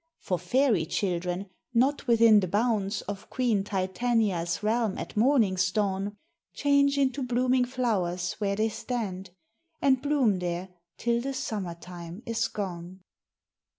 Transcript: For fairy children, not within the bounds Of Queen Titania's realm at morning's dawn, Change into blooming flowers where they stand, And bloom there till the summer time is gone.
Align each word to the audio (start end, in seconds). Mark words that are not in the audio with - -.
For 0.19 0.39
fairy 0.39 0.87
children, 0.87 1.51
not 1.75 2.07
within 2.07 2.39
the 2.39 2.47
bounds 2.47 3.03
Of 3.03 3.29
Queen 3.29 3.63
Titania's 3.63 4.63
realm 4.63 4.97
at 4.97 5.15
morning's 5.15 5.71
dawn, 5.71 6.17
Change 6.55 6.97
into 6.97 7.21
blooming 7.21 7.65
flowers 7.65 8.33
where 8.39 8.55
they 8.55 8.69
stand, 8.69 9.29
And 9.79 10.01
bloom 10.01 10.39
there 10.39 10.69
till 10.97 11.21
the 11.21 11.35
summer 11.35 11.75
time 11.75 12.23
is 12.25 12.47
gone. 12.47 13.01